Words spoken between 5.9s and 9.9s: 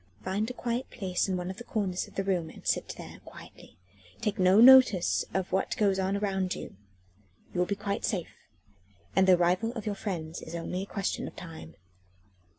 on around you. You will be quite safe, and the arrival of